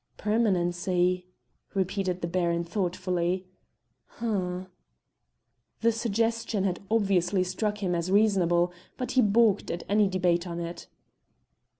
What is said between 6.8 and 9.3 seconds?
obviously struck him as reasonable, but he